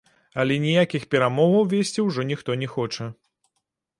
Але 0.43 0.55
ніякіх 0.63 1.03
перамоваў 1.15 1.67
весці 1.75 2.05
ўжо 2.07 2.25
ніхто 2.31 2.57
не 2.61 2.71
хоча. 2.75 3.09